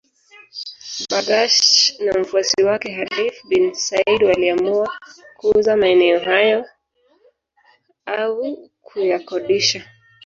[1.09, 1.61] Bargash
[2.03, 4.89] na mfuasi wake Khalifa bin Said waliamua
[5.37, 6.65] kuuza maeneo hayo
[8.05, 9.85] au kuyakodisha